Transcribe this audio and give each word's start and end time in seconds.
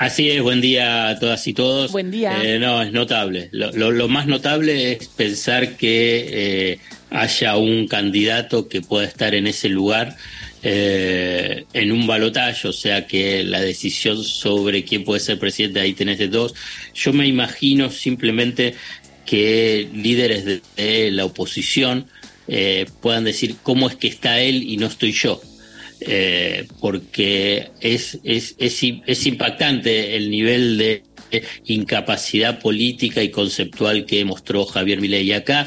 Así 0.00 0.30
es, 0.30 0.40
buen 0.40 0.62
día 0.62 1.10
a 1.10 1.18
todas 1.18 1.46
y 1.46 1.52
todos. 1.52 1.92
Buen 1.92 2.10
día. 2.10 2.42
Eh, 2.42 2.58
no, 2.58 2.80
es 2.80 2.90
notable. 2.90 3.50
Lo, 3.52 4.08
más 4.08 4.26
notable 4.26 4.92
es 4.92 5.08
pensar 5.08 5.76
que 5.76 6.70
eh, 6.72 6.78
haya 7.10 7.58
un 7.58 7.86
candidato 7.86 8.66
que 8.66 8.80
pueda 8.80 9.06
estar 9.06 9.34
en 9.34 9.46
ese 9.46 9.68
lugar 9.68 10.16
eh, 10.62 11.66
en 11.74 11.92
un 11.92 12.06
balotaje, 12.06 12.66
o 12.66 12.72
sea 12.72 13.06
que 13.06 13.44
la 13.44 13.60
decisión 13.60 14.24
sobre 14.24 14.86
quién 14.86 15.04
puede 15.04 15.20
ser 15.20 15.38
presidente, 15.38 15.80
ahí 15.80 15.92
tenés 15.92 16.18
de 16.18 16.28
dos. 16.28 16.54
Yo 16.94 17.12
me 17.12 17.26
imagino 17.26 17.90
simplemente 17.90 18.76
que 19.26 19.86
líderes 19.92 20.46
de, 20.46 21.10
la 21.10 21.26
oposición 21.26 22.06
puedan 23.02 23.24
decir 23.24 23.56
cómo 23.62 23.86
es 23.90 23.96
que 23.96 24.08
está 24.08 24.40
él 24.40 24.62
y 24.62 24.78
no 24.78 24.86
estoy 24.86 25.12
yo. 25.12 25.42
Eh, 26.02 26.66
porque 26.80 27.70
es, 27.80 28.18
es, 28.24 28.54
es, 28.58 29.26
impactante 29.26 30.16
el 30.16 30.30
nivel 30.30 30.78
de 30.78 31.02
incapacidad 31.66 32.58
política 32.58 33.22
y 33.22 33.30
conceptual 33.30 34.06
que 34.06 34.24
mostró 34.24 34.64
Javier 34.64 35.00
Milei. 35.00 35.26
Y 35.26 35.32
acá 35.32 35.66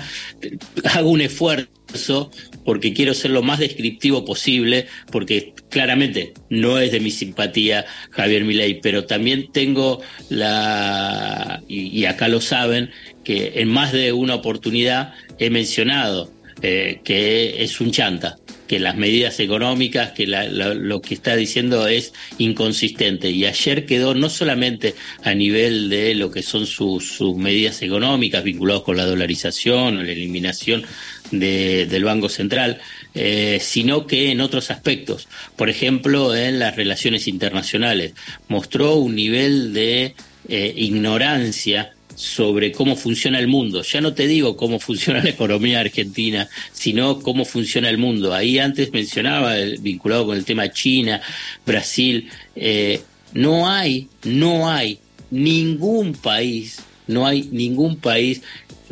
hago 0.86 1.10
un 1.10 1.22
esfuerzo 1.22 2.32
porque 2.66 2.94
quiero 2.94 3.14
ser 3.14 3.32
lo 3.32 3.44
más 3.44 3.60
descriptivo 3.60 4.26
posible, 4.26 4.88
porque 5.12 5.54
claramente 5.70 6.34
no 6.50 6.80
es 6.80 6.92
de 6.92 7.00
mi 7.00 7.12
simpatía 7.12 7.86
Javier 8.10 8.44
Milei, 8.44 8.82
pero 8.82 9.06
también 9.06 9.52
tengo 9.52 10.02
la, 10.30 11.62
y, 11.68 12.06
acá 12.06 12.28
lo 12.28 12.42
saben, 12.42 12.90
que 13.24 13.54
en 13.56 13.70
más 13.70 13.92
de 13.92 14.14
una 14.14 14.36
oportunidad 14.36 15.14
he 15.38 15.50
mencionado 15.50 16.32
eh, 16.62 17.02
que 17.04 17.62
es 17.64 17.80
un 17.80 17.92
chanta 17.92 18.38
que 18.74 18.80
las 18.80 18.96
medidas 18.96 19.40
económicas, 19.40 20.14
que 20.14 20.26
lo 20.26 21.00
que 21.00 21.14
está 21.14 21.36
diciendo 21.36 21.86
es 21.86 22.12
inconsistente. 22.40 23.30
Y 23.30 23.46
ayer 23.46 23.86
quedó 23.86 24.16
no 24.16 24.32
solamente 24.32 24.96
a 25.22 25.36
nivel 25.36 25.90
de 25.90 26.16
lo 26.16 26.32
que 26.32 26.42
son 26.42 26.66
sus, 26.66 27.22
medidas 27.38 27.84
económicas 27.84 28.44
vinculadas 28.44 28.82
con 28.82 28.98
la 28.98 29.06
dolarización, 29.06 30.04
la 30.04 30.12
eliminación 30.12 30.86
del 31.30 32.04
Banco 32.04 32.30
Central, 32.30 32.82
eh, 33.14 33.60
sino 33.62 34.08
que 34.08 34.32
en 34.32 34.42
otros 34.42 34.72
aspectos. 34.72 35.28
Por 35.56 35.70
ejemplo, 35.70 36.36
en 36.36 36.58
las 36.58 36.76
relaciones 36.76 37.28
internacionales. 37.28 38.14
Mostró 38.48 38.96
un 38.96 39.14
nivel 39.14 39.72
de 39.74 40.16
eh, 40.50 40.74
ignorancia 40.76 41.94
sobre 42.16 42.72
cómo 42.72 42.96
funciona 42.96 43.40
el 43.40 43.48
mundo. 43.48 43.82
Ya 43.84 44.02
no 44.02 44.14
te 44.14 44.28
digo 44.28 44.56
cómo 44.56 44.80
funciona 44.80 45.24
la 45.24 45.30
economía 45.30 45.80
argentina, 45.80 46.48
sino 46.72 47.20
cómo 47.20 47.46
funciona 47.46 47.90
el 47.90 47.98
mundo. 47.98 48.34
Ahí 48.34 48.60
antes 48.60 48.92
mencionaba, 48.92 49.56
vinculado 49.80 50.28
con 50.28 50.38
el 50.38 50.46
tema 50.46 50.72
China, 50.72 51.22
Brasil, 51.66 52.30
eh, 52.56 53.02
no 53.34 53.70
hay, 53.70 54.08
no 54.24 54.70
hay 54.70 55.00
ningún 55.32 56.14
país, 56.14 56.80
no 57.08 57.26
hay 57.26 57.50
ningún 57.52 57.98
país 57.98 58.42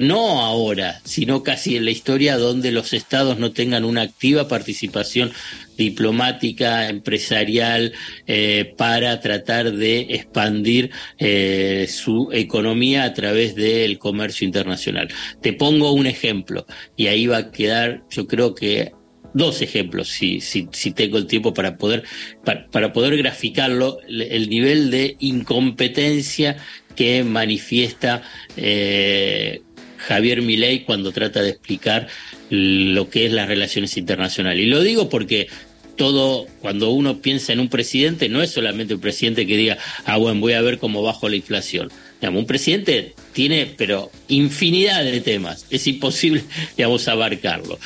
no 0.01 0.41
ahora, 0.41 0.99
sino 1.03 1.43
casi 1.43 1.77
en 1.77 1.85
la 1.85 1.91
historia 1.91 2.37
donde 2.37 2.71
los 2.71 2.93
estados 2.93 3.37
no 3.37 3.51
tengan 3.51 3.85
una 3.85 4.01
activa 4.01 4.47
participación 4.47 5.31
diplomática, 5.77 6.89
empresarial, 6.89 7.93
eh, 8.27 8.73
para 8.77 9.19
tratar 9.19 9.71
de 9.71 9.99
expandir 10.09 10.91
eh, 11.17 11.87
su 11.89 12.29
economía 12.31 13.03
a 13.03 13.13
través 13.13 13.55
del 13.55 13.97
comercio 13.97 14.45
internacional. 14.45 15.07
Te 15.41 15.53
pongo 15.53 15.91
un 15.91 16.07
ejemplo 16.07 16.65
y 16.95 17.07
ahí 17.07 17.27
va 17.27 17.37
a 17.37 17.51
quedar, 17.51 18.03
yo 18.09 18.27
creo 18.27 18.53
que 18.53 18.91
dos 19.33 19.61
ejemplos, 19.61 20.09
si, 20.09 20.41
si, 20.41 20.91
tengo 20.91 21.17
el 21.17 21.25
tiempo 21.25 21.53
para 21.53 21.77
poder, 21.77 22.03
para, 22.43 22.91
poder 22.91 23.15
graficarlo, 23.17 23.99
el 24.07 24.49
nivel 24.49 24.91
de 24.91 25.15
incompetencia 25.19 26.57
que 26.95 27.23
manifiesta 27.23 28.23
eh, 28.57 29.61
Javier 30.07 30.41
Milei 30.41 30.83
cuando 30.83 31.11
trata 31.11 31.41
de 31.41 31.49
explicar 31.49 32.07
lo 32.49 33.09
que 33.09 33.25
es 33.25 33.31
las 33.31 33.47
relaciones 33.47 33.97
internacionales. 33.97 34.63
Y 34.63 34.67
lo 34.67 34.81
digo 34.81 35.09
porque 35.09 35.47
todo, 35.95 36.47
cuando 36.61 36.89
uno 36.89 37.21
piensa 37.21 37.53
en 37.53 37.59
un 37.59 37.69
presidente, 37.69 38.27
no 38.29 38.41
es 38.41 38.51
solamente 38.51 38.95
un 38.95 39.01
presidente 39.01 39.45
que 39.45 39.57
diga, 39.57 39.77
ah, 40.05 40.17
bueno, 40.17 40.39
voy 40.39 40.53
a 40.53 40.61
ver 40.61 40.79
cómo 40.79 41.03
bajo 41.03 41.29
la 41.29 41.35
inflación. 41.35 41.91
Digamos, 42.19 42.41
un 42.41 42.47
presidente 42.47 43.13
tiene, 43.33 43.73
pero 43.77 44.11
infinidad 44.27 45.03
de 45.03 45.21
temas, 45.21 45.65
es 45.69 45.85
imposible, 45.87 46.43
digamos, 46.77 47.07
abarcarlo. 47.07 47.79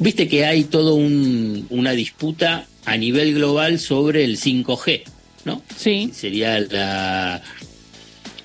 Viste 0.00 0.28
que 0.28 0.46
hay 0.46 0.64
toda 0.64 0.92
un, 0.92 1.66
una 1.70 1.92
disputa 1.92 2.66
a 2.84 2.96
nivel 2.96 3.34
global 3.34 3.78
sobre 3.78 4.24
el 4.24 4.38
5G, 4.38 5.02
¿no? 5.44 5.62
Sí. 5.76 6.10
Sería 6.14 6.60
la, 6.60 7.42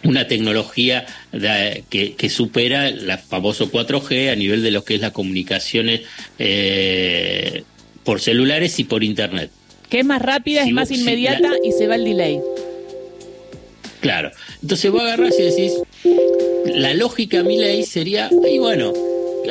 una 0.03 0.28
tecnología 0.28 1.06
que, 1.90 2.30
supera 2.30 2.92
la 2.92 3.18
famoso 3.18 3.72
4G 3.72 4.32
a 4.32 4.36
nivel 4.36 4.62
de 4.62 4.72
lo 4.72 4.84
que 4.84 4.96
es 4.96 5.02
las 5.02 5.12
comunicaciones 5.12 6.02
eh, 6.38 7.64
por 8.04 8.22
celulares 8.22 8.80
y 8.80 8.84
por 8.84 9.04
internet. 9.04 9.50
Que 9.90 10.00
es 10.00 10.06
más 10.06 10.22
rápida, 10.22 10.64
es 10.64 10.72
más 10.72 10.92
inmediata 10.92 11.52
y 11.64 11.72
se 11.72 11.88
va 11.88 11.96
el 11.96 12.06
delay. 12.06 12.40
Claro. 14.00 14.32
Entonces 14.62 14.92
vos 14.92 15.02
agarrás 15.02 15.34
y 15.40 15.44
decís, 15.44 15.74
la 16.66 16.94
lógica 16.94 17.42
mi 17.44 17.58
ley 17.58 17.84
sería, 17.84 18.30
y 18.50 18.60
bueno, 18.60 18.94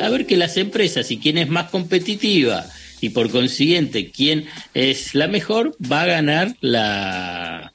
a 0.01 0.09
ver 0.09 0.25
que 0.25 0.37
las 0.37 0.57
empresas 0.57 1.11
y 1.11 1.17
quién 1.17 1.37
es 1.37 1.49
más 1.49 1.69
competitiva 1.69 2.65
y 3.01 3.09
por 3.09 3.29
consiguiente 3.29 4.11
quién 4.11 4.45
es 4.73 5.15
la 5.15 5.27
mejor, 5.27 5.75
va 5.91 6.03
a 6.03 6.05
ganar 6.05 6.55
la, 6.61 7.73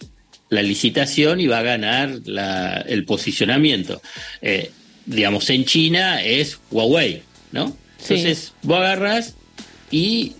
la 0.50 0.62
licitación 0.62 1.40
y 1.40 1.46
va 1.46 1.58
a 1.58 1.62
ganar 1.62 2.20
el 2.86 3.04
posicionamiento. 3.04 4.00
Eh, 4.42 4.70
digamos, 5.06 5.48
en 5.50 5.64
China 5.64 6.22
es 6.22 6.58
Huawei, 6.70 7.22
¿no? 7.52 7.76
Entonces, 8.00 8.52
vos 8.62 8.78
agarras 8.78 9.34
y 9.90 10.34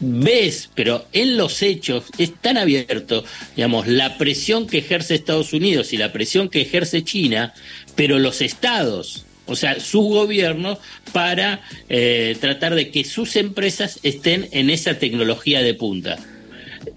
ves, 0.00 0.70
pero 0.74 1.06
en 1.12 1.36
los 1.36 1.62
hechos 1.62 2.04
es 2.18 2.34
tan 2.34 2.56
abierto, 2.56 3.24
digamos, 3.56 3.86
la 3.86 4.16
presión 4.18 4.66
que 4.66 4.78
ejerce 4.78 5.14
Estados 5.14 5.52
Unidos 5.52 5.92
y 5.92 5.96
la 5.96 6.12
presión 6.12 6.48
que 6.48 6.62
ejerce 6.62 7.04
China, 7.04 7.54
pero 7.96 8.18
los 8.18 8.40
estados, 8.40 9.26
o 9.46 9.56
sea, 9.56 9.78
sus 9.80 10.04
gobiernos, 10.04 10.78
para 11.12 11.62
eh, 11.88 12.36
tratar 12.40 12.74
de 12.74 12.90
que 12.90 13.04
sus 13.04 13.36
empresas 13.36 13.98
estén 14.02 14.48
en 14.52 14.70
esa 14.70 14.98
tecnología 14.98 15.62
de 15.62 15.74
punta. 15.74 16.18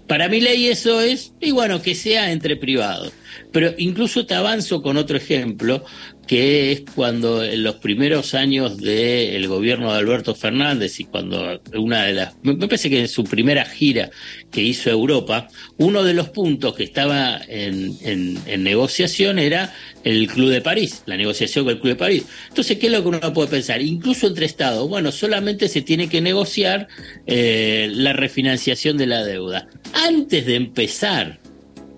Para 0.06 0.28
mi 0.28 0.40
ley 0.40 0.66
eso 0.68 1.00
es, 1.00 1.32
y 1.40 1.50
bueno, 1.50 1.80
que 1.80 1.94
sea 1.94 2.30
entre 2.32 2.56
privados. 2.56 3.12
Pero 3.52 3.72
incluso 3.78 4.26
te 4.26 4.34
avanzo 4.34 4.82
con 4.82 4.96
otro 4.96 5.16
ejemplo, 5.16 5.84
que 6.26 6.72
es 6.72 6.82
cuando 6.94 7.44
en 7.44 7.62
los 7.62 7.76
primeros 7.76 8.34
años 8.34 8.78
del 8.78 9.46
gobierno 9.48 9.92
de 9.92 9.98
Alberto 9.98 10.34
Fernández 10.34 10.98
y 11.00 11.04
cuando 11.04 11.60
una 11.74 12.04
de 12.04 12.14
las, 12.14 12.34
me 12.42 12.54
parece 12.54 12.88
que 12.88 13.00
en 13.00 13.08
su 13.08 13.24
primera 13.24 13.64
gira 13.64 14.10
que 14.50 14.62
hizo 14.62 14.90
Europa, 14.90 15.48
uno 15.76 16.02
de 16.02 16.14
los 16.14 16.30
puntos 16.30 16.74
que 16.74 16.84
estaba 16.84 17.40
en, 17.48 17.96
en, 18.04 18.62
negociación 18.62 19.38
era 19.38 19.74
el 20.04 20.26
Club 20.28 20.50
de 20.50 20.60
París, 20.60 21.02
la 21.06 21.16
negociación 21.16 21.64
con 21.64 21.74
el 21.74 21.80
Club 21.80 21.92
de 21.92 21.98
París. 21.98 22.24
Entonces, 22.48 22.78
¿qué 22.78 22.86
es 22.86 22.92
lo 22.92 23.02
que 23.02 23.08
uno 23.08 23.32
puede 23.32 23.48
pensar? 23.48 23.82
Incluso 23.82 24.26
entre 24.26 24.46
Estados, 24.46 24.88
bueno, 24.88 25.12
solamente 25.12 25.68
se 25.68 25.82
tiene 25.82 26.08
que 26.08 26.20
negociar 26.20 26.88
eh, 27.26 27.88
la 27.92 28.12
refinanciación 28.12 28.96
de 28.96 29.06
la 29.06 29.24
deuda. 29.24 29.68
Antes 29.92 30.46
de 30.46 30.54
empezar 30.54 31.40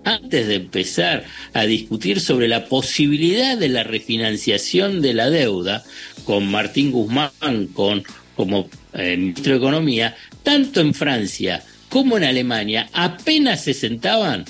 antes 0.06 0.46
de 0.46 0.54
empezar 0.54 1.24
a 1.52 1.64
discutir 1.64 2.20
sobre 2.20 2.46
la 2.46 2.66
posibilidad 2.66 3.58
de 3.58 3.68
la 3.68 3.82
refinanciación 3.82 5.02
de 5.02 5.14
la 5.14 5.28
deuda 5.28 5.82
con 6.24 6.48
Martín 6.48 6.92
Guzmán 6.92 7.30
con, 7.74 8.04
como 8.36 8.68
eh, 8.94 9.16
ministro 9.16 9.52
de 9.52 9.58
Economía, 9.58 10.16
tanto 10.44 10.80
en 10.80 10.94
Francia 10.94 11.62
como 11.88 12.16
en 12.16 12.24
Alemania 12.24 12.88
apenas 12.92 13.64
se 13.64 13.74
sentaban 13.74 14.44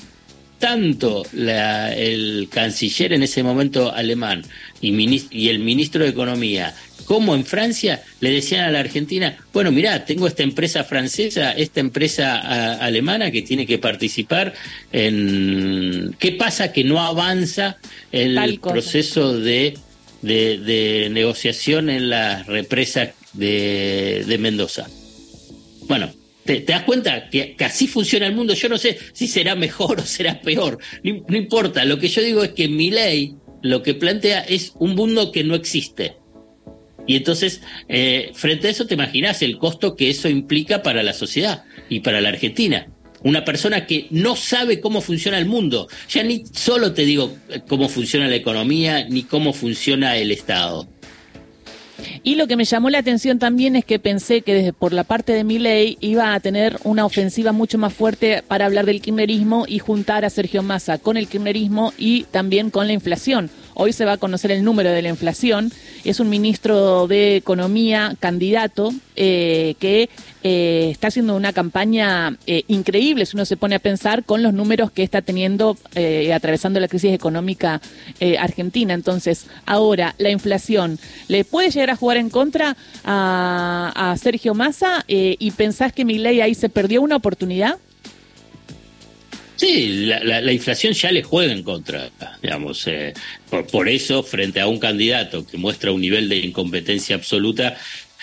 tanto 0.59 1.25
el 1.35 2.49
canciller 2.51 3.13
en 3.13 3.23
ese 3.23 3.43
momento 3.43 3.93
alemán 3.93 4.43
y, 4.81 5.49
el 5.49 5.59
ministro 5.59 6.05
de 6.05 6.11
Economía 6.11 6.75
como 7.05 7.35
en 7.35 7.45
Francia 7.45 8.03
le 8.21 8.31
decían 8.31 8.65
a 8.65 8.71
la 8.71 8.81
Argentina, 8.81 9.37
bueno, 9.53 9.71
mirá, 9.71 10.05
tengo 10.05 10.27
esta 10.27 10.43
empresa 10.43 10.83
francesa, 10.83 11.53
esta 11.53 11.79
empresa 11.79 12.75
alemana 12.79 13.31
que 13.31 13.43
tiene 13.43 13.65
que 13.65 13.79
participar 13.79 14.55
en... 14.93 16.17
¿Qué 16.19 16.33
pasa 16.33 16.73
que 16.73 16.83
no 16.83 17.01
avanza 17.01 17.77
el 18.11 18.59
proceso 18.61 19.39
de, 19.39 19.79
de, 20.23 21.09
negociación 21.13 21.91
en 21.91 22.11
la 22.11 22.43
represa 22.43 23.13
de, 23.35 24.25
de 24.27 24.39
Mendoza? 24.39 24.89
Bueno, 25.83 26.11
¿Te, 26.47 26.61
das 26.61 26.85
cuenta 26.85 27.29
que, 27.29 27.57
así 27.61 27.87
funciona 27.89 28.27
el 28.27 28.35
mundo? 28.35 28.55
Yo 28.55 28.69
no 28.69 28.79
sé 28.79 28.97
si 29.13 29.27
será 29.27 29.55
mejor 29.55 30.01
o 30.01 30.05
será 30.05 30.41
peor. 30.41 30.79
No, 31.03 31.37
importa. 31.37 31.85
Lo 31.85 31.99
que 31.99 32.09
yo 32.09 32.23
digo 32.23 32.43
es 32.45 32.51
que 32.51 32.69
mi 32.69 32.91
ley 32.91 33.35
lo 33.63 33.83
que 33.83 33.95
plantea 33.95 34.41
es 34.41 34.73
un 34.79 34.95
mundo 34.95 35.33
que 35.33 35.43
no 35.43 35.55
existe. 35.55 36.17
Y 37.09 37.17
entonces, 37.17 37.61
eh, 37.89 38.31
frente 38.35 38.69
a 38.69 38.71
eso, 38.71 38.87
te 38.87 38.95
imaginas 38.95 39.43
el 39.43 39.59
costo 39.59 39.97
que 39.97 40.11
eso 40.11 40.29
implica 40.29 40.83
para 40.83 41.03
la 41.03 41.13
sociedad 41.13 41.65
y 41.89 42.01
para 42.01 42.21
la 42.21 42.31
Argentina. 42.31 42.89
una 43.23 43.45
persona 43.45 43.87
que 43.87 44.07
no 44.11 44.37
sabe 44.37 44.79
cómo 44.79 45.01
funciona 45.01 45.39
el 45.39 45.47
mundo. 45.47 45.89
Ya 46.09 46.23
ni 46.23 46.45
solo 46.53 46.93
te 46.93 47.05
digo 47.05 47.37
cómo 47.67 47.89
funciona 47.89 48.29
la 48.29 48.37
economía 48.37 49.05
ni 49.09 49.25
cómo 49.25 49.53
funciona 49.53 50.17
el 50.17 50.31
Estado. 50.31 50.87
Y 52.23 52.37
lo 52.37 52.47
que 52.47 52.57
me 52.57 52.65
llamó 52.65 52.91
la 52.91 52.99
atención 52.99 53.39
también 53.39 53.77
es 53.77 53.85
que 53.85 53.99
pensé 53.99 54.43
que 54.43 54.55
desde 54.55 54.73
por 54.73 54.93
la 54.93 55.05
parte 55.05 55.33
de 55.33 55.45
mi 55.45 55.59
ley 55.59 55.97
iba 56.01 56.35
a 56.35 56.41
tener 56.41 56.79
una 56.85 57.05
ofensiva 57.05 57.53
mucho 57.53 57.79
más 57.79 57.93
fuerte 57.93 58.43
para 58.47 58.67
hablar 58.67 58.87
del 58.87 59.01
kirchnerismo 59.01 59.65
y 59.67 59.79
juntar 59.79 60.25
a 60.25 60.31
Sergio 60.31 60.63
Massa 60.63 60.99
con 60.99 61.17
el 61.17 61.29
kirchnerismo 61.29 61.93
y 61.99 62.25
también 62.25 62.71
con 62.71 62.87
la 62.87 62.93
inflación. 62.93 63.51
Hoy 63.79 63.93
se 63.93 64.07
va 64.07 64.13
a 64.13 64.17
conocer 64.17 64.51
el 64.53 64.65
número 64.65 64.91
de 64.91 65.03
la 65.03 65.11
inflación. 65.11 65.71
Es 66.03 66.19
un 66.19 66.31
ministro 66.31 67.07
de 67.09 67.37
Economía 67.37 68.17
candidato 68.19 68.91
eh, 69.17 69.75
que 69.79 70.09
eh, 70.43 70.89
está 70.91 71.09
haciendo 71.09 71.37
una 71.37 71.53
campaña 71.53 72.39
eh, 72.47 72.63
increíble, 72.69 73.27
si 73.27 73.37
uno 73.37 73.45
se 73.45 73.59
pone 73.59 73.75
a 73.75 73.79
pensar, 73.79 74.25
con 74.25 74.43
los 74.43 74.55
números 74.55 74.91
que 74.91 75.03
está 75.03 75.21
teniendo, 75.21 75.77
atravesando 76.33 76.81
la 76.81 76.89
crisis 76.89 77.13
económica 77.13 77.83
argentina. 78.41 78.95
Entonces, 78.95 79.45
ahora, 79.67 80.15
la 80.17 80.31
inflación, 80.31 80.99
¿le 81.29 81.45
puede 81.45 81.71
llegar 81.71 81.91
a 81.91 81.97
jugar 81.97 82.17
en 82.17 82.31
contra 82.31 82.79
a, 83.05 83.93
a 83.95 84.17
Sergio 84.17 84.55
Massa? 84.55 85.05
¿Y 85.07 85.51
pensás 85.51 85.93
que 85.93 86.07
mi 86.07 86.17
ley 86.17 86.41
ahí 86.41 86.55
se 86.55 86.71
perdió 86.71 87.03
una 87.03 87.17
oportunidad? 87.17 87.77
Sí, 89.57 90.05
la, 90.07 90.53
inflación 90.53 90.93
ya 90.93 91.11
le 91.11 91.23
juega 91.23 91.53
en 91.53 91.63
contra, 91.63 92.11
digamos. 92.43 92.87
Eh, 92.87 93.15
por, 93.71 93.89
eso, 93.89 94.23
frente 94.23 94.61
a 94.61 94.67
un 94.67 94.79
candidato 94.79 95.47
que 95.47 95.57
muestra 95.57 95.93
un 95.93 96.03
nivel 96.03 96.29
de 96.29 96.37
incompetencia 96.37 97.17
absoluta, 97.17 97.77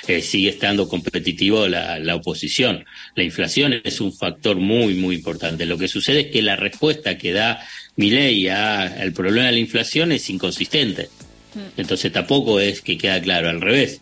eh, 0.08 0.22
sigue 0.22 0.50
estando 0.50 0.88
competitivo 0.88 1.68
la, 1.68 2.16
oposición. 2.16 2.86
La 3.16 3.24
inflación 3.24 3.82
es 3.84 4.00
un 4.00 4.14
factor 4.14 4.58
muy, 4.58 4.94
muy 4.94 5.16
importante. 5.16 5.66
Lo 5.66 5.78
que 5.78 5.88
sucede 5.88 6.22
es 6.22 6.28
que 6.28 6.44
la 6.44 6.56
respuesta 6.56 7.18
que 7.18 7.34
da 7.34 7.66
Milei 7.96 8.48
al 8.48 9.12
problema 9.14 9.48
de 9.48 9.54
la 9.54 9.60
inflación 9.60 10.12
es 10.12 10.30
inconsistente. 10.30 11.10
Mm. 11.56 11.82
Entonces 11.82 12.12
tampoco 12.12 12.60
es 12.60 12.82
que 12.82 12.98
queda 12.98 13.20
claro, 13.22 13.50
al 13.50 13.62
revés. 13.62 14.02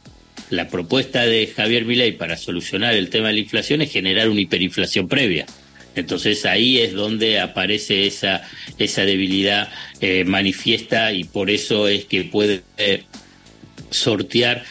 La 0.49 0.67
propuesta 0.67 1.25
de 1.25 1.47
Javier 1.47 1.85
Milei 1.85 2.11
para 2.11 2.35
solucionar 2.35 2.93
el 2.93 3.09
tema 3.09 3.27
de 3.27 3.35
la 3.35 3.39
inflación 3.39 3.81
es 3.81 3.91
generar 3.91 4.27
una 4.27 4.41
hiperinflación 4.41 5.07
previa. 5.07 5.45
Entonces 5.95 6.45
ahí 6.45 6.79
es 6.79 6.93
donde 6.93 7.39
aparece 7.39 8.07
esa, 8.07 8.41
esa 8.77 9.03
debilidad 9.03 9.69
eh, 9.99 10.23
manifiesta 10.23 11.11
y 11.11 11.25
por 11.25 11.49
eso 11.49 11.87
es 11.87 12.05
que 12.05 12.23
puede 12.23 12.61
eh, 12.77 13.03
sortear 13.89 14.63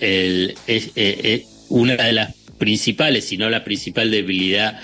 el, 0.00 0.54
eh, 0.66 1.44
una 1.68 1.96
de 1.96 2.12
las 2.12 2.34
principales, 2.58 3.24
si 3.24 3.36
no 3.36 3.48
la 3.50 3.62
principal 3.62 4.10
debilidad, 4.10 4.80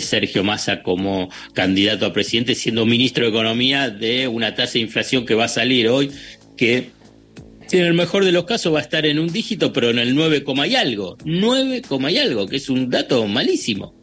Sergio 0.00 0.44
Massa 0.44 0.82
como 0.84 1.28
candidato 1.54 2.06
a 2.06 2.12
presidente, 2.12 2.54
siendo 2.54 2.86
ministro 2.86 3.24
de 3.24 3.30
Economía 3.30 3.90
de 3.90 4.28
una 4.28 4.54
tasa 4.54 4.74
de 4.74 4.80
inflación 4.80 5.26
que 5.26 5.34
va 5.34 5.46
a 5.46 5.48
salir 5.48 5.88
hoy, 5.88 6.12
que 6.56 6.90
en 7.72 7.84
el 7.84 7.94
mejor 7.94 8.24
de 8.24 8.32
los 8.32 8.44
casos 8.44 8.72
va 8.72 8.78
a 8.78 8.82
estar 8.82 9.06
en 9.06 9.18
un 9.18 9.32
dígito, 9.32 9.72
pero 9.72 9.90
en 9.90 9.98
el 9.98 10.14
9, 10.14 10.44
y 10.68 10.74
algo. 10.76 11.16
9, 11.24 11.82
y 12.10 12.18
algo, 12.18 12.46
que 12.46 12.56
es 12.56 12.68
un 12.68 12.90
dato 12.90 13.26
malísimo. 13.26 13.94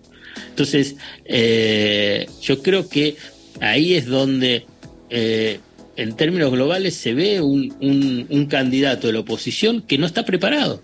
Entonces, 0.54 0.98
eh, 1.26 2.28
yo 2.44 2.62
creo 2.62 2.88
que 2.88 3.16
ahí 3.60 3.96
es 3.96 4.06
donde, 4.06 4.68
eh, 5.10 5.60
en 5.96 6.16
términos 6.16 6.52
globales, 6.52 6.94
se 6.94 7.16
ve 7.16 7.42
un, 7.42 8.48
candidato 8.52 9.08
de 9.08 9.14
la 9.14 9.22
oposición 9.22 9.82
que 9.82 9.98
no 9.98 10.06
está 10.06 10.26
preparado. 10.26 10.84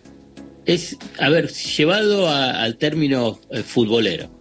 Es, 0.66 0.98
a 1.20 1.30
ver, 1.30 1.52
llevado 1.52 2.28
al 2.28 2.78
término 2.78 3.40
eh, 3.52 3.62
futbolero. 3.62 4.32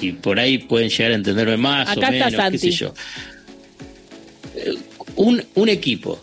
Y 0.00 0.12
por 0.12 0.40
ahí 0.40 0.58
pueden 0.58 0.88
llegar 0.90 1.12
a 1.12 1.14
entenderme 1.14 1.56
más 1.56 1.96
o 1.96 2.00
menos, 2.00 2.50
qué 2.50 2.58
sé 2.58 2.70
yo. 2.72 2.92
Un, 5.14 5.44
un 5.54 5.68
equipo 5.68 6.20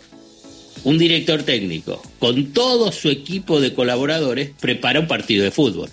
un 0.83 0.97
director 0.97 1.43
técnico 1.43 2.01
con 2.19 2.53
todo 2.53 2.91
su 2.93 3.09
equipo 3.09 3.59
de 3.59 3.73
colaboradores 3.73 4.51
prepara 4.59 4.99
un 5.01 5.07
partido 5.07 5.43
de 5.43 5.51
fútbol. 5.51 5.89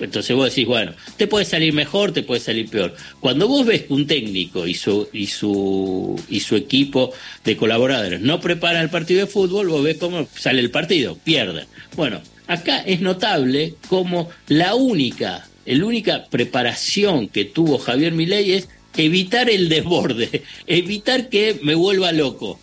Entonces 0.00 0.34
vos 0.36 0.48
decís, 0.48 0.66
bueno, 0.66 0.92
te 1.16 1.26
puede 1.26 1.44
salir 1.44 1.72
mejor, 1.72 2.12
te 2.12 2.22
puede 2.22 2.40
salir 2.40 2.68
peor. 2.68 2.94
Cuando 3.20 3.48
vos 3.48 3.66
ves 3.66 3.82
que 3.82 3.92
un 3.92 4.06
técnico 4.06 4.66
y 4.66 4.74
su, 4.74 5.08
y 5.12 5.26
su, 5.26 6.20
y 6.28 6.40
su 6.40 6.56
equipo 6.56 7.12
de 7.44 7.56
colaboradores 7.56 8.20
no 8.20 8.40
preparan 8.40 8.82
el 8.82 8.90
partido 8.90 9.20
de 9.20 9.26
fútbol, 9.26 9.68
vos 9.68 9.82
ves 9.82 9.98
cómo 9.98 10.28
sale 10.36 10.60
el 10.60 10.70
partido, 10.70 11.16
pierden. 11.16 11.66
Bueno, 11.96 12.20
acá 12.46 12.80
es 12.80 13.00
notable 13.00 13.74
como 13.88 14.28
la 14.46 14.74
única, 14.74 15.48
la 15.66 15.84
única 15.84 16.26
preparación 16.26 17.28
que 17.28 17.44
tuvo 17.44 17.78
Javier 17.78 18.12
Milei 18.12 18.52
es 18.52 18.68
evitar 18.96 19.50
el 19.50 19.68
desborde, 19.68 20.42
evitar 20.66 21.28
que 21.28 21.58
me 21.62 21.74
vuelva 21.74 22.12
loco. 22.12 22.60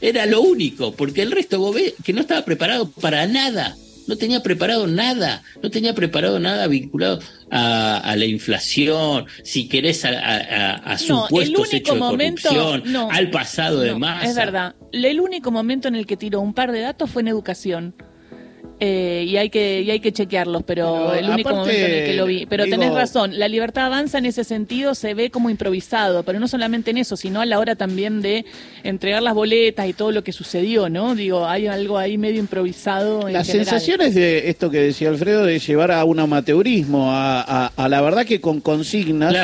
era 0.00 0.26
lo 0.26 0.40
único, 0.40 0.92
porque 0.92 1.22
el 1.22 1.32
resto 1.32 1.58
vos 1.58 1.74
ves 1.74 1.94
que 2.04 2.12
no 2.12 2.20
estaba 2.20 2.44
preparado 2.44 2.90
para 2.90 3.26
nada 3.26 3.76
no 4.08 4.16
tenía 4.16 4.42
preparado 4.42 4.86
nada, 4.86 5.42
no 5.62 5.70
tenía 5.70 5.94
preparado 5.94 6.40
nada 6.40 6.66
vinculado 6.66 7.20
a, 7.50 8.14
la 8.16 8.24
inflación, 8.24 9.26
si 9.44 9.68
querés 9.68 10.04
a, 10.04 10.08
a, 10.08 10.74
a 10.74 10.98
supuestos 10.98 11.72
hechos 11.72 11.94
de 11.94 12.00
corrupción, 12.00 12.96
al 13.10 13.30
pasado 13.30 13.80
de 13.80 13.94
más. 13.94 14.24
Es 14.24 14.34
verdad, 14.34 14.74
el 14.92 15.20
único 15.20 15.50
momento 15.50 15.88
en 15.88 15.94
el 15.94 16.06
que 16.06 16.16
tiró 16.16 16.40
un 16.40 16.54
par 16.54 16.72
de 16.72 16.80
datos 16.80 17.10
fue 17.10 17.22
en 17.22 17.28
educación. 17.28 17.94
Eh, 18.80 19.24
y 19.26 19.36
hay 19.36 19.50
que 19.50 19.82
y 19.82 19.90
hay 19.90 19.98
que 19.98 20.12
chequearlos, 20.12 20.62
pero, 20.62 21.12
el 21.12 21.28
único 21.28 21.50
momento 21.50 21.72
en 21.72 21.92
el 21.92 22.04
que 22.06 22.14
lo 22.14 22.26
vi. 22.26 22.46
Pero 22.46 22.64
tenés 22.66 22.92
razón, 22.92 23.36
la 23.36 23.48
libertad 23.48 23.86
avanza 23.86 24.18
en 24.18 24.26
ese 24.26 24.44
sentido, 24.44 24.94
se 24.94 25.14
ve 25.14 25.30
como 25.30 25.50
improvisado, 25.50 26.22
pero 26.22 26.38
no 26.38 26.46
solamente 26.46 26.92
en 26.92 26.98
eso, 26.98 27.16
sino 27.16 27.40
a 27.40 27.46
la 27.46 27.58
hora 27.58 27.74
también 27.74 28.22
de 28.22 28.44
entregar 28.84 29.20
las 29.22 29.34
boletas 29.34 29.88
y 29.88 29.94
todo 29.94 30.12
lo 30.12 30.22
que 30.22 30.30
sucedió, 30.30 30.88
¿no? 30.88 31.16
Digo, 31.16 31.44
hay 31.44 31.66
algo 31.66 31.98
ahí 31.98 32.18
medio 32.18 32.38
improvisado. 32.38 33.28
Las 33.28 33.48
sensaciones 33.48 34.14
de 34.14 34.48
esto 34.48 34.70
que 34.70 34.78
decía 34.78 35.08
Alfredo, 35.08 35.44
de 35.44 35.58
llevar 35.58 35.90
a 35.90 36.04
un 36.04 36.20
amateurismo, 36.20 37.08
a, 37.10 37.72
la 37.76 38.00
verdad 38.00 38.24
que 38.24 38.40
con 38.40 38.60
consignas 38.60 39.34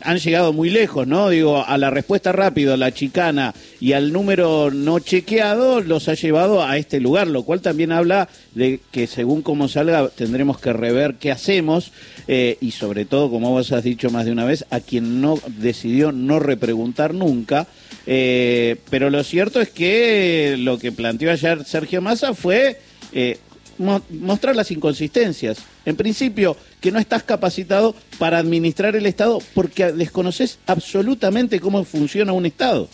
han 0.00 0.18
llegado 0.18 0.54
muy 0.54 0.70
lejos, 0.70 1.06
¿no? 1.06 1.28
Digo, 1.28 1.62
a 1.66 1.76
la 1.76 1.90
respuesta 1.90 2.32
rápida, 2.32 2.74
a 2.74 2.76
la 2.78 2.92
chicana 2.92 3.52
y 3.78 3.92
al 3.92 4.10
número 4.10 4.70
no 4.70 5.00
chequeado, 5.00 5.80
los 5.82 6.08
ha 6.08 6.14
llevado 6.14 6.64
a 6.64 6.78
este 6.78 6.98
lugar, 6.98 7.26
lo 7.26 7.42
cual 7.42 7.60
también 7.60 7.92
habla 7.92 8.28
de 8.54 8.69
que 8.78 9.06
según 9.06 9.42
cómo 9.42 9.68
salga 9.68 10.08
tendremos 10.08 10.58
que 10.58 10.72
rever 10.72 11.16
qué 11.16 11.30
hacemos 11.30 11.92
eh, 12.28 12.58
y 12.60 12.70
sobre 12.70 13.04
todo, 13.04 13.30
como 13.30 13.50
vos 13.50 13.72
has 13.72 13.82
dicho 13.82 14.10
más 14.10 14.24
de 14.24 14.32
una 14.32 14.44
vez, 14.44 14.64
a 14.70 14.80
quien 14.80 15.20
no 15.20 15.38
decidió 15.46 16.12
no 16.12 16.38
repreguntar 16.38 17.14
nunca. 17.14 17.66
Eh, 18.06 18.76
pero 18.90 19.10
lo 19.10 19.22
cierto 19.24 19.60
es 19.60 19.70
que 19.70 20.56
lo 20.58 20.78
que 20.78 20.92
planteó 20.92 21.30
ayer 21.30 21.64
Sergio 21.64 22.00
Massa 22.00 22.34
fue 22.34 22.80
eh, 23.12 23.38
mostrar 23.78 24.54
las 24.54 24.70
inconsistencias. 24.70 25.58
En 25.84 25.96
principio, 25.96 26.56
que 26.80 26.92
no 26.92 26.98
estás 26.98 27.22
capacitado 27.22 27.94
para 28.18 28.38
administrar 28.38 28.94
el 28.94 29.06
Estado 29.06 29.40
porque 29.54 29.92
desconoces 29.92 30.58
absolutamente 30.66 31.60
cómo 31.60 31.84
funciona 31.84 32.32
un 32.32 32.46
Estado. 32.46 32.88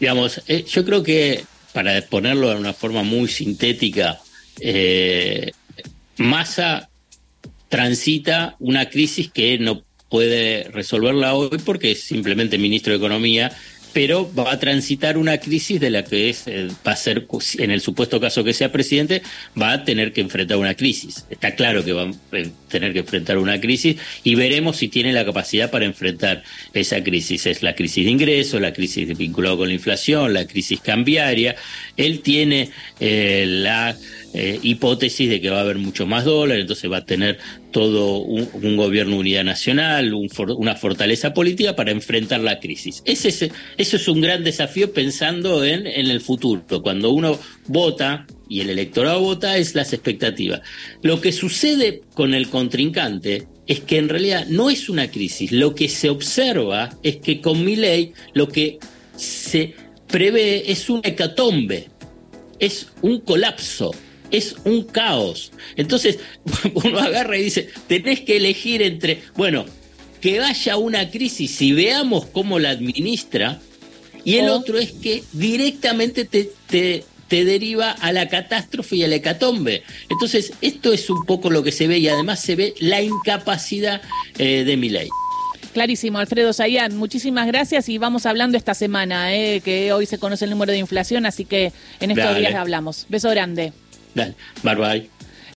Digamos, 0.00 0.42
yo 0.46 0.84
creo 0.84 1.02
que 1.02 1.44
para 1.72 2.00
ponerlo 2.02 2.50
de 2.50 2.56
una 2.56 2.72
forma 2.72 3.02
muy 3.02 3.28
sintética, 3.28 4.18
eh, 4.60 5.52
Massa 6.16 6.88
transita 7.68 8.56
una 8.58 8.88
crisis 8.90 9.30
que 9.30 9.58
no 9.58 9.84
puede 10.08 10.64
resolverla 10.64 11.34
hoy 11.34 11.58
porque 11.64 11.92
es 11.92 12.02
simplemente 12.02 12.58
ministro 12.58 12.92
de 12.92 12.98
Economía 12.98 13.52
pero 13.92 14.30
va 14.34 14.52
a 14.52 14.58
transitar 14.58 15.16
una 15.18 15.38
crisis 15.38 15.80
de 15.80 15.90
la 15.90 16.04
que 16.04 16.30
es, 16.30 16.46
eh, 16.46 16.68
va 16.86 16.92
a 16.92 16.96
ser, 16.96 17.26
en 17.58 17.70
el 17.70 17.80
supuesto 17.80 18.20
caso 18.20 18.44
que 18.44 18.52
sea 18.52 18.70
presidente, 18.72 19.22
va 19.60 19.72
a 19.72 19.84
tener 19.84 20.12
que 20.12 20.20
enfrentar 20.20 20.56
una 20.56 20.74
crisis. 20.74 21.26
Está 21.30 21.54
claro 21.54 21.84
que 21.84 21.92
va 21.92 22.04
a 22.04 22.12
tener 22.68 22.92
que 22.92 23.00
enfrentar 23.00 23.38
una 23.38 23.60
crisis 23.60 23.96
y 24.24 24.34
veremos 24.34 24.76
si 24.76 24.88
tiene 24.88 25.12
la 25.12 25.24
capacidad 25.24 25.70
para 25.70 25.84
enfrentar 25.84 26.42
esa 26.74 27.02
crisis. 27.02 27.46
Es 27.46 27.62
la 27.62 27.74
crisis 27.74 28.04
de 28.04 28.10
ingresos, 28.10 28.60
la 28.60 28.72
crisis 28.72 29.16
vinculada 29.16 29.56
con 29.56 29.68
la 29.68 29.74
inflación, 29.74 30.32
la 30.34 30.46
crisis 30.46 30.80
cambiaria. 30.80 31.56
Él 31.98 32.20
tiene 32.20 32.70
eh, 33.00 33.44
la 33.46 33.94
eh, 34.32 34.58
hipótesis 34.62 35.28
de 35.28 35.40
que 35.40 35.50
va 35.50 35.58
a 35.58 35.62
haber 35.62 35.78
mucho 35.78 36.06
más 36.06 36.24
dólares, 36.24 36.62
entonces 36.62 36.90
va 36.90 36.98
a 36.98 37.04
tener 37.04 37.38
todo 37.70 38.18
un, 38.18 38.76
gobierno 38.76 39.18
unidad 39.18 39.44
nacional, 39.44 40.14
una 40.14 40.74
fortaleza 40.74 41.34
política 41.34 41.76
para 41.76 41.90
enfrentar 41.90 42.40
la 42.40 42.60
crisis. 42.60 43.02
Ese, 43.04 43.50
eso 43.76 43.96
es 43.96 44.08
un 44.08 44.20
gran 44.20 44.44
desafío 44.44 44.92
pensando 44.92 45.64
en, 45.64 45.86
en 45.86 46.06
el 46.06 46.20
futuro. 46.20 46.62
Cuando 46.82 47.10
uno 47.10 47.38
vota 47.66 48.26
y 48.48 48.60
el 48.60 48.70
electorado 48.70 49.20
vota 49.20 49.58
es 49.58 49.74
las 49.74 49.92
expectativas. 49.92 50.62
Lo 51.02 51.20
que 51.20 51.32
sucede 51.32 52.02
con 52.14 52.34
el 52.34 52.48
contrincante 52.48 53.46
es 53.66 53.80
que 53.80 53.98
en 53.98 54.08
realidad 54.08 54.46
no 54.48 54.70
es 54.70 54.88
una 54.88 55.10
crisis. 55.10 55.52
Lo 55.52 55.74
que 55.74 55.88
se 55.88 56.08
observa 56.08 56.90
es 57.02 57.16
que 57.16 57.40
con 57.40 57.64
mi 57.64 57.76
ley 57.76 58.12
lo 58.32 58.48
que 58.48 58.78
se 59.16 59.74
prevé 60.08 60.70
es 60.70 60.90
un 60.90 61.00
hecatombe, 61.04 61.88
es 62.58 62.88
un 63.02 63.20
colapso 63.20 63.92
es 64.30 64.56
un 64.64 64.84
caos. 64.84 65.52
Entonces, 65.76 66.18
uno 66.74 66.98
agarra 66.98 67.38
y 67.38 67.44
dice, 67.44 67.68
tenés 67.86 68.20
que 68.20 68.36
elegir 68.36 68.82
entre, 68.82 69.22
bueno, 69.36 69.64
que 70.20 70.38
vaya 70.38 70.76
una 70.76 71.10
crisis 71.10 71.60
y 71.62 71.72
veamos 71.72 72.26
cómo 72.26 72.58
la 72.58 72.70
administra, 72.70 73.60
y 74.24 74.36
el 74.36 74.48
otro 74.50 74.78
es 74.78 74.92
que 74.92 75.22
directamente 75.32 76.24
te, 76.24 76.50
te, 76.66 77.04
te, 77.28 77.44
deriva 77.44 77.92
a 77.92 78.12
la 78.12 78.28
catástrofe 78.28 78.96
y 78.96 79.04
a 79.04 79.08
la 79.08 79.14
hecatombe. 79.14 79.84
Entonces, 80.10 80.52
esto 80.60 80.92
es 80.92 81.08
un 81.08 81.24
poco 81.24 81.48
lo 81.48 81.62
que 81.62 81.72
se 81.72 81.86
ve 81.86 81.98
y 81.98 82.08
además 82.08 82.40
se 82.40 82.56
ve 82.56 82.74
la 82.80 83.00
incapacidad 83.00 84.02
eh, 84.36 84.64
de 84.64 84.76
mi 84.76 84.90
ley. 84.90 85.08
Clarísimo, 85.72 86.18
Alfredo 86.18 86.52
Sayán, 86.52 86.96
muchísimas 86.96 87.46
gracias 87.46 87.88
y 87.88 87.98
vamos 87.98 88.26
hablando 88.26 88.56
esta 88.56 88.74
semana, 88.74 89.34
eh, 89.34 89.60
que 89.60 89.92
hoy 89.92 90.06
se 90.06 90.18
conoce 90.18 90.44
el 90.44 90.50
número 90.50 90.72
de 90.72 90.78
inflación, 90.78 91.26
así 91.26 91.44
que 91.44 91.72
en 92.00 92.10
estos 92.10 92.36
días 92.36 92.54
hablamos. 92.54 93.06
Beso 93.08 93.30
grande. 93.30 93.72
Dale, 94.14 94.34
bye 94.62 94.74
bye. 94.74 95.17